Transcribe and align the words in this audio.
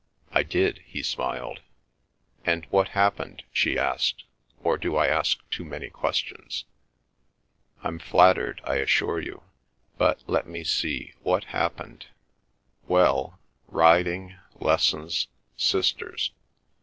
"I 0.31 0.41
did," 0.41 0.79
he 0.87 1.03
smiled. 1.03 1.61
"And 2.43 2.65
what 2.71 2.87
happened?" 2.97 3.43
she 3.53 3.77
asked. 3.77 4.23
"Or 4.63 4.75
do 4.75 4.95
I 4.95 5.05
ask 5.05 5.47
too 5.51 5.63
many 5.63 5.91
questions?" 5.91 6.65
"I'm 7.83 7.99
flattered, 7.99 8.61
I 8.63 8.77
assure 8.77 9.19
you. 9.21 9.43
But—let 9.99 10.47
me 10.47 10.63
see—what 10.63 11.43
happened? 11.43 12.07
Well, 12.87 13.37
riding, 13.67 14.37
lessons, 14.55 15.27
sisters. 15.55 16.31